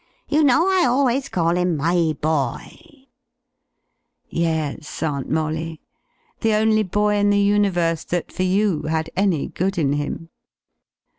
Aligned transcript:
You 0.27 0.43
know 0.43 0.67
I 0.67 0.83
always 0.87 1.29
call 1.29 1.55
him 1.57 1.77
my 1.77 2.17
boy." 2.19 3.05
(Yes, 4.29 5.03
Aunt 5.03 5.29
Molly, 5.29 5.79
the 6.39 6.55
only 6.55 6.81
boy 6.81 7.17
in 7.17 7.29
the 7.29 7.37
universe 7.37 8.03
that, 8.05 8.31
for 8.31 8.41
you, 8.41 8.81
had 8.89 9.11
any 9.15 9.45
good 9.49 9.77
in 9.77 9.93
him.) 9.93 10.29